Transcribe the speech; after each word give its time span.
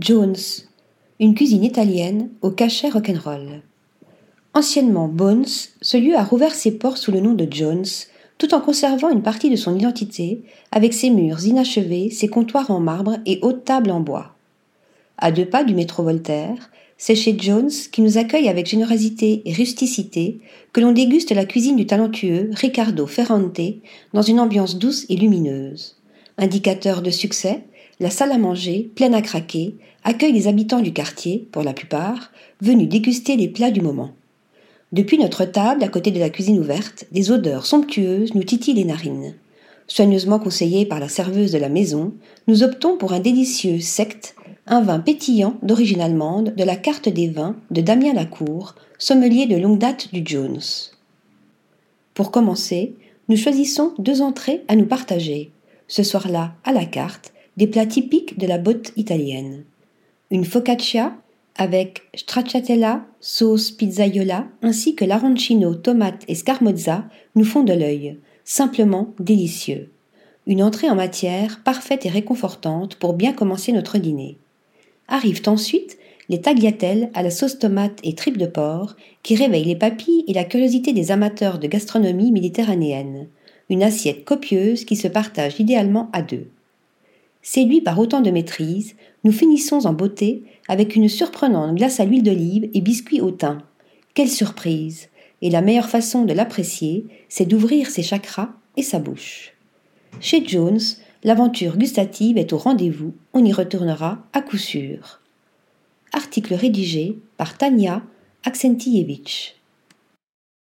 Jones, 0.00 0.34
une 1.20 1.36
cuisine 1.36 1.62
italienne 1.62 2.30
au 2.42 2.50
cachet 2.50 2.88
rock'n'roll. 2.88 3.62
Anciennement 4.52 5.06
Bones, 5.06 5.46
ce 5.82 5.96
lieu 5.96 6.16
a 6.16 6.24
rouvert 6.24 6.52
ses 6.52 6.72
portes 6.72 6.98
sous 6.98 7.12
le 7.12 7.20
nom 7.20 7.32
de 7.32 7.46
Jones, 7.48 7.86
tout 8.36 8.54
en 8.54 8.60
conservant 8.60 9.10
une 9.10 9.22
partie 9.22 9.50
de 9.50 9.56
son 9.56 9.78
identité, 9.78 10.42
avec 10.72 10.94
ses 10.94 11.10
murs 11.10 11.46
inachevés, 11.46 12.10
ses 12.10 12.26
comptoirs 12.26 12.72
en 12.72 12.80
marbre 12.80 13.18
et 13.24 13.38
hautes 13.42 13.64
tables 13.64 13.92
en 13.92 14.00
bois. 14.00 14.34
À 15.16 15.30
deux 15.30 15.46
pas 15.46 15.62
du 15.62 15.74
métro 15.74 16.02
Voltaire, 16.02 16.72
c'est 16.98 17.14
chez 17.14 17.36
Jones, 17.38 17.70
qui 17.92 18.02
nous 18.02 18.18
accueille 18.18 18.48
avec 18.48 18.66
générosité 18.66 19.42
et 19.44 19.52
rusticité, 19.52 20.40
que 20.72 20.80
l'on 20.80 20.90
déguste 20.90 21.30
la 21.30 21.44
cuisine 21.44 21.76
du 21.76 21.86
talentueux 21.86 22.50
Riccardo 22.52 23.06
Ferrante 23.06 23.60
dans 24.12 24.22
une 24.22 24.40
ambiance 24.40 24.76
douce 24.76 25.06
et 25.08 25.14
lumineuse. 25.14 25.94
Indicateur 26.36 27.00
de 27.00 27.10
succès, 27.10 27.62
la 28.00 28.10
salle 28.10 28.32
à 28.32 28.38
manger, 28.38 28.90
pleine 28.94 29.14
à 29.14 29.22
craquer, 29.22 29.76
accueille 30.02 30.32
les 30.32 30.48
habitants 30.48 30.80
du 30.80 30.92
quartier, 30.92 31.48
pour 31.52 31.62
la 31.62 31.72
plupart, 31.72 32.32
venus 32.60 32.88
déguster 32.88 33.36
les 33.36 33.48
plats 33.48 33.70
du 33.70 33.80
moment. 33.80 34.10
Depuis 34.92 35.18
notre 35.18 35.44
table, 35.44 35.82
à 35.82 35.88
côté 35.88 36.10
de 36.10 36.20
la 36.20 36.30
cuisine 36.30 36.58
ouverte, 36.58 37.06
des 37.10 37.30
odeurs 37.30 37.66
somptueuses 37.66 38.34
nous 38.34 38.44
titillent 38.44 38.74
les 38.74 38.84
narines. 38.84 39.34
Soigneusement 39.86 40.38
conseillés 40.38 40.86
par 40.86 41.00
la 41.00 41.08
serveuse 41.08 41.52
de 41.52 41.58
la 41.58 41.68
maison, 41.68 42.14
nous 42.46 42.62
optons 42.62 42.96
pour 42.96 43.12
un 43.12 43.20
délicieux 43.20 43.80
secte, 43.80 44.34
un 44.66 44.80
vin 44.80 44.98
pétillant 44.98 45.56
d'origine 45.62 46.00
allemande 46.00 46.54
de 46.56 46.64
la 46.64 46.76
carte 46.76 47.08
des 47.08 47.28
vins 47.28 47.56
de 47.70 47.80
Damien 47.80 48.14
Lacour, 48.14 48.76
sommelier 48.98 49.46
de 49.46 49.56
longue 49.56 49.78
date 49.78 50.12
du 50.12 50.22
Jones. 50.24 50.60
Pour 52.14 52.30
commencer, 52.30 52.94
nous 53.28 53.36
choisissons 53.36 53.92
deux 53.98 54.22
entrées 54.22 54.62
à 54.68 54.76
nous 54.76 54.86
partager. 54.86 55.50
Ce 55.88 56.02
soir-là, 56.02 56.54
à 56.64 56.72
la 56.72 56.86
carte, 56.86 57.33
des 57.56 57.66
plats 57.66 57.86
typiques 57.86 58.38
de 58.38 58.46
la 58.46 58.58
botte 58.58 58.92
italienne. 58.96 59.64
Une 60.30 60.44
focaccia 60.44 61.16
avec 61.56 62.02
stracciatella, 62.14 63.04
sauce 63.20 63.70
pizzaiola 63.70 64.46
ainsi 64.62 64.94
que 64.94 65.04
l'arancino, 65.04 65.74
tomate 65.74 66.24
et 66.26 66.34
scamozza 66.34 67.04
nous 67.36 67.44
font 67.44 67.62
de 67.62 67.72
l'œil, 67.72 68.18
simplement 68.44 69.14
délicieux. 69.20 69.90
Une 70.46 70.62
entrée 70.62 70.90
en 70.90 70.96
matière 70.96 71.62
parfaite 71.62 72.04
et 72.06 72.10
réconfortante 72.10 72.96
pour 72.96 73.14
bien 73.14 73.32
commencer 73.32 73.72
notre 73.72 73.98
dîner. 73.98 74.36
Arrivent 75.08 75.42
ensuite 75.46 75.96
les 76.28 76.40
tagliatelles 76.40 77.10
à 77.14 77.22
la 77.22 77.30
sauce 77.30 77.58
tomate 77.58 77.98
et 78.02 78.14
tripes 78.14 78.38
de 78.38 78.46
porc 78.46 78.96
qui 79.22 79.36
réveillent 79.36 79.64
les 79.64 79.76
papilles 79.76 80.24
et 80.26 80.32
la 80.32 80.44
curiosité 80.44 80.92
des 80.92 81.12
amateurs 81.12 81.58
de 81.58 81.68
gastronomie 81.68 82.32
méditerranéenne. 82.32 83.28
Une 83.70 83.82
assiette 83.82 84.24
copieuse 84.24 84.84
qui 84.84 84.96
se 84.96 85.08
partage 85.08 85.60
idéalement 85.60 86.10
à 86.12 86.22
deux. 86.22 86.48
Séduits 87.46 87.82
par 87.82 87.98
autant 87.98 88.22
de 88.22 88.30
maîtrise, 88.30 88.96
nous 89.22 89.30
finissons 89.30 89.84
en 89.84 89.92
beauté 89.92 90.44
avec 90.66 90.96
une 90.96 91.10
surprenante 91.10 91.76
glace 91.76 92.00
à 92.00 92.06
l'huile 92.06 92.22
d'olive 92.22 92.70
et 92.72 92.80
biscuits 92.80 93.20
au 93.20 93.30
thym. 93.30 93.58
Quelle 94.14 94.30
surprise 94.30 95.10
Et 95.42 95.50
la 95.50 95.60
meilleure 95.60 95.90
façon 95.90 96.24
de 96.24 96.32
l'apprécier, 96.32 97.04
c'est 97.28 97.44
d'ouvrir 97.44 97.90
ses 97.90 98.02
chakras 98.02 98.48
et 98.78 98.82
sa 98.82 98.98
bouche. 98.98 99.52
Chez 100.20 100.42
Jones, 100.46 100.80
l'aventure 101.22 101.76
gustative 101.76 102.38
est 102.38 102.54
au 102.54 102.56
rendez-vous, 102.56 103.12
on 103.34 103.44
y 103.44 103.52
retournera 103.52 104.24
à 104.32 104.40
coup 104.40 104.56
sûr. 104.56 105.20
Article 106.14 106.54
rédigé 106.54 107.18
par 107.36 107.58
Tania 107.58 108.02
Aksentievich. 108.44 109.60